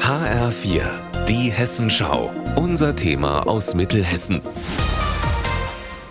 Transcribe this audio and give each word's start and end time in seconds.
HR4, 0.00 0.82
die 1.28 1.50
Hessenschau. 1.50 2.30
Unser 2.56 2.96
Thema 2.96 3.46
aus 3.46 3.74
Mittelhessen. 3.74 4.40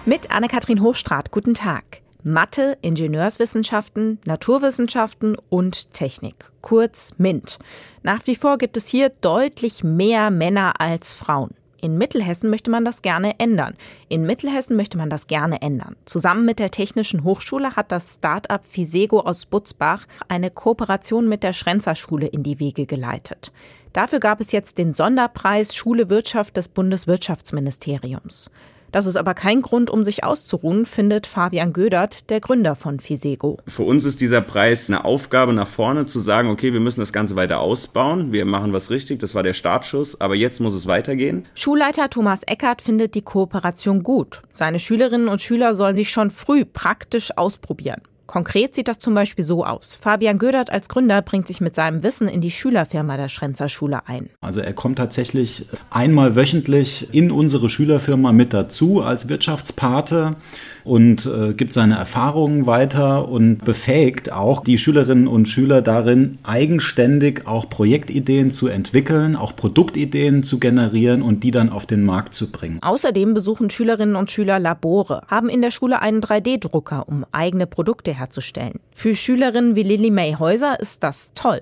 Mit 0.05 0.31
Anne-Kathrin 0.31 0.81
Hochstrat, 0.81 1.31
guten 1.31 1.53
Tag. 1.53 2.01
Mathe, 2.23 2.77
Ingenieurswissenschaften, 2.81 4.19
Naturwissenschaften 4.25 5.35
und 5.49 5.93
Technik, 5.93 6.35
kurz 6.61 7.15
MINT. 7.17 7.59
Nach 8.03 8.25
wie 8.27 8.35
vor 8.35 8.57
gibt 8.57 8.77
es 8.77 8.87
hier 8.87 9.09
deutlich 9.09 9.83
mehr 9.83 10.29
Männer 10.29 10.79
als 10.79 11.13
Frauen. 11.13 11.51
In 11.87 11.97
Mittelhessen 11.97 12.49
möchte 12.49 12.69
man 12.69 12.83
das 12.83 13.01
gerne 13.01 13.39
ändern. 13.39 13.77
In 14.09 14.25
Mittelhessen 14.25 14.75
möchte 14.75 14.97
man 14.97 15.09
das 15.09 15.27
gerne 15.27 15.61
ändern. 15.61 15.95
Zusammen 16.03 16.43
mit 16.43 16.59
der 16.59 16.69
Technischen 16.69 17.23
Hochschule 17.23 17.77
hat 17.77 17.93
das 17.93 18.15
Start-up 18.15 18.65
Fisego 18.67 19.21
aus 19.21 19.45
Butzbach 19.45 20.05
eine 20.27 20.51
Kooperation 20.51 21.29
mit 21.29 21.43
der 21.43 21.53
Schrenzer 21.53 21.95
Schule 21.95 22.27
in 22.27 22.43
die 22.43 22.59
Wege 22.59 22.87
geleitet. 22.87 23.53
Dafür 23.93 24.19
gab 24.19 24.41
es 24.41 24.51
jetzt 24.51 24.79
den 24.79 24.93
Sonderpreis 24.93 25.73
Schule 25.73 26.09
Wirtschaft 26.09 26.57
des 26.57 26.67
Bundeswirtschaftsministeriums. 26.67 28.51
Das 28.91 29.05
ist 29.05 29.17
aber 29.17 29.33
kein 29.33 29.61
Grund, 29.61 29.89
um 29.89 30.03
sich 30.03 30.23
auszuruhen, 30.23 30.85
findet 30.85 31.27
Fabian 31.27 31.73
Gödert, 31.73 32.29
der 32.29 32.39
Gründer 32.39 32.75
von 32.75 32.99
Fisego. 32.99 33.57
Für 33.67 33.83
uns 33.83 34.05
ist 34.05 34.21
dieser 34.21 34.41
Preis 34.41 34.89
eine 34.89 35.05
Aufgabe 35.05 35.53
nach 35.53 35.67
vorne 35.67 36.05
zu 36.05 36.19
sagen, 36.19 36.49
okay, 36.49 36.73
wir 36.73 36.79
müssen 36.79 36.99
das 36.99 37.13
Ganze 37.13 37.35
weiter 37.35 37.59
ausbauen. 37.59 38.31
Wir 38.31 38.45
machen 38.45 38.73
was 38.73 38.89
richtig. 38.89 39.19
Das 39.19 39.35
war 39.35 39.43
der 39.43 39.53
Startschuss. 39.53 40.19
Aber 40.21 40.35
jetzt 40.35 40.59
muss 40.59 40.73
es 40.73 40.87
weitergehen. 40.87 41.45
Schulleiter 41.55 42.09
Thomas 42.09 42.43
Eckert 42.43 42.81
findet 42.81 43.15
die 43.15 43.21
Kooperation 43.21 44.03
gut. 44.03 44.41
Seine 44.53 44.79
Schülerinnen 44.79 45.27
und 45.27 45.41
Schüler 45.41 45.73
sollen 45.73 45.95
sich 45.95 46.09
schon 46.09 46.31
früh 46.31 46.65
praktisch 46.65 47.37
ausprobieren. 47.37 48.01
Konkret 48.27 48.75
sieht 48.75 48.87
das 48.87 48.99
zum 48.99 49.13
Beispiel 49.13 49.43
so 49.43 49.65
aus. 49.65 49.95
Fabian 49.95 50.37
Gödert 50.37 50.71
als 50.71 50.89
Gründer 50.89 51.21
bringt 51.21 51.47
sich 51.47 51.61
mit 51.61 51.73
seinem 51.73 52.03
Wissen 52.03 52.27
in 52.27 52.41
die 52.41 52.51
Schülerfirma 52.51 53.17
der 53.17 53.29
Schrenzer 53.29 53.69
Schule 53.69 54.07
ein. 54.07 54.29
Also 54.41 54.59
er 54.59 54.73
kommt 54.73 54.97
tatsächlich 54.97 55.65
einmal 55.89 56.35
wöchentlich 56.35 57.07
in 57.13 57.31
unsere 57.31 57.69
Schülerfirma 57.69 58.33
mit 58.33 58.53
dazu 58.53 59.01
als 59.01 59.29
Wirtschaftspate 59.29 60.35
und 60.83 61.25
äh, 61.25 61.53
gibt 61.53 61.73
seine 61.73 61.95
Erfahrungen 61.95 62.65
weiter 62.65 63.27
und 63.27 63.63
befähigt 63.63 64.31
auch 64.31 64.63
die 64.63 64.77
Schülerinnen 64.77 65.27
und 65.27 65.47
Schüler 65.47 65.81
darin, 65.81 66.37
eigenständig 66.43 67.45
auch 67.45 67.69
Projektideen 67.69 68.51
zu 68.51 68.67
entwickeln, 68.67 69.35
auch 69.35 69.55
Produktideen 69.55 70.43
zu 70.43 70.59
generieren 70.59 71.21
und 71.21 71.43
die 71.43 71.51
dann 71.51 71.69
auf 71.69 71.85
den 71.85 72.03
Markt 72.03 72.33
zu 72.33 72.51
bringen. 72.51 72.79
Außerdem 72.81 73.33
besuchen 73.33 73.69
Schülerinnen 73.69 74.15
und 74.15 74.31
Schüler 74.31 74.59
Labore, 74.59 75.23
haben 75.27 75.49
in 75.49 75.61
der 75.61 75.71
Schule 75.71 76.01
einen 76.01 76.21
3D-Drucker, 76.21 77.07
um 77.07 77.25
eigene 77.31 77.67
Produkte 77.67 78.16
herzustellen. 78.17 78.79
Für 78.91 79.15
Schülerinnen 79.15 79.75
wie 79.75 79.83
Lilly 79.83 80.11
May 80.11 80.33
Häuser 80.33 80.79
ist 80.79 81.03
das 81.03 81.33
toll. 81.33 81.61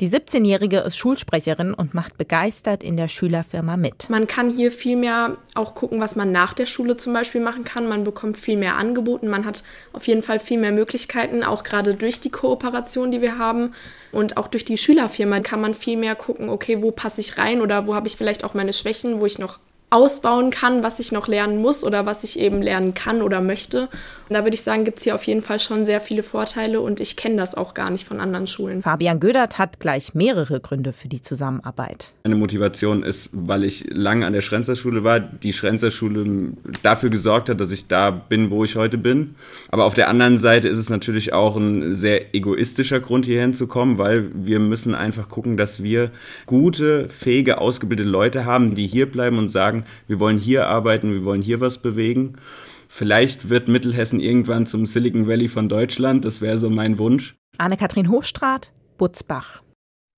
Die 0.00 0.08
17-Jährige 0.08 0.78
ist 0.78 0.96
Schulsprecherin 0.96 1.74
und 1.74 1.92
macht 1.92 2.16
begeistert 2.16 2.82
in 2.82 2.96
der 2.96 3.08
Schülerfirma 3.08 3.76
mit. 3.76 4.08
Man 4.08 4.26
kann 4.26 4.48
hier 4.48 4.72
viel 4.72 4.96
mehr 4.96 5.36
auch 5.54 5.74
gucken, 5.74 6.00
was 6.00 6.16
man 6.16 6.32
nach 6.32 6.54
der 6.54 6.64
Schule 6.64 6.96
zum 6.96 7.12
Beispiel 7.12 7.42
machen 7.42 7.64
kann. 7.64 7.86
Man 7.86 8.02
bekommt 8.02 8.38
viel 8.38 8.56
mehr 8.56 8.76
angeboten. 8.76 9.28
Man 9.28 9.44
hat 9.44 9.62
auf 9.92 10.06
jeden 10.06 10.22
Fall 10.22 10.40
viel 10.40 10.58
mehr 10.58 10.72
Möglichkeiten, 10.72 11.44
auch 11.44 11.64
gerade 11.64 11.94
durch 11.94 12.18
die 12.22 12.30
Kooperation, 12.30 13.12
die 13.12 13.20
wir 13.20 13.36
haben. 13.36 13.74
Und 14.10 14.38
auch 14.38 14.48
durch 14.48 14.64
die 14.64 14.78
Schülerfirma 14.78 15.40
kann 15.40 15.60
man 15.60 15.74
viel 15.74 15.98
mehr 15.98 16.14
gucken, 16.14 16.48
okay, 16.48 16.80
wo 16.80 16.92
passe 16.92 17.20
ich 17.20 17.36
rein 17.36 17.60
oder 17.60 17.86
wo 17.86 17.94
habe 17.94 18.06
ich 18.06 18.16
vielleicht 18.16 18.42
auch 18.42 18.54
meine 18.54 18.72
Schwächen, 18.72 19.20
wo 19.20 19.26
ich 19.26 19.38
noch 19.38 19.58
ausbauen 19.90 20.50
kann, 20.50 20.82
was 20.82 21.00
ich 21.00 21.10
noch 21.10 21.26
lernen 21.26 21.60
muss 21.60 21.84
oder 21.84 22.06
was 22.06 22.22
ich 22.22 22.38
eben 22.38 22.62
lernen 22.62 22.94
kann 22.94 23.22
oder 23.22 23.40
möchte. 23.40 23.88
Und 24.28 24.34
da 24.34 24.44
würde 24.44 24.54
ich 24.54 24.62
sagen, 24.62 24.84
gibt 24.84 24.98
es 24.98 25.04
hier 25.04 25.16
auf 25.16 25.24
jeden 25.24 25.42
Fall 25.42 25.58
schon 25.58 25.84
sehr 25.84 26.00
viele 26.00 26.22
Vorteile 26.22 26.80
und 26.80 27.00
ich 27.00 27.16
kenne 27.16 27.36
das 27.36 27.56
auch 27.56 27.74
gar 27.74 27.90
nicht 27.90 28.06
von 28.06 28.20
anderen 28.20 28.46
Schulen. 28.46 28.82
Fabian 28.82 29.18
Gödert 29.18 29.58
hat 29.58 29.80
gleich 29.80 30.14
mehrere 30.14 30.60
Gründe 30.60 30.92
für 30.92 31.08
die 31.08 31.20
Zusammenarbeit. 31.20 32.12
Meine 32.22 32.36
Motivation 32.36 33.02
ist, 33.02 33.30
weil 33.32 33.64
ich 33.64 33.86
lange 33.90 34.26
an 34.26 34.32
der 34.32 34.42
Schrenzer 34.42 34.76
Schule 34.76 35.02
war, 35.02 35.18
die 35.18 35.52
Schrenzer 35.52 35.90
Schule 35.90 36.52
dafür 36.84 37.10
gesorgt 37.10 37.48
hat, 37.48 37.58
dass 37.58 37.72
ich 37.72 37.88
da 37.88 38.12
bin, 38.12 38.50
wo 38.50 38.62
ich 38.62 38.76
heute 38.76 38.98
bin. 38.98 39.34
Aber 39.68 39.84
auf 39.84 39.94
der 39.94 40.08
anderen 40.08 40.38
Seite 40.38 40.68
ist 40.68 40.78
es 40.78 40.90
natürlich 40.90 41.32
auch 41.32 41.56
ein 41.56 41.96
sehr 41.96 42.32
egoistischer 42.32 43.00
Grund, 43.00 43.26
hierhin 43.26 43.52
zu 43.52 43.66
kommen, 43.66 43.98
weil 43.98 44.30
wir 44.32 44.60
müssen 44.60 44.94
einfach 44.94 45.28
gucken, 45.28 45.56
dass 45.56 45.82
wir 45.82 46.12
gute, 46.46 47.08
fähige, 47.08 47.58
ausgebildete 47.58 48.08
Leute 48.08 48.44
haben, 48.44 48.76
die 48.76 48.86
hier 48.86 49.10
bleiben 49.10 49.38
und 49.38 49.48
sagen, 49.80 49.84
wir 50.06 50.20
wollen 50.20 50.38
hier 50.38 50.66
arbeiten, 50.66 51.12
wir 51.12 51.24
wollen 51.24 51.42
hier 51.42 51.60
was 51.60 51.78
bewegen. 51.78 52.36
Vielleicht 52.88 53.48
wird 53.48 53.68
Mittelhessen 53.68 54.20
irgendwann 54.20 54.66
zum 54.66 54.86
Silicon 54.86 55.28
Valley 55.28 55.48
von 55.48 55.68
Deutschland, 55.68 56.24
das 56.24 56.40
wäre 56.40 56.58
so 56.58 56.70
mein 56.70 56.98
Wunsch. 56.98 57.36
Anne-Kathrin 57.58 58.10
Hochstrat, 58.10 58.72
Butzbach. 58.98 59.62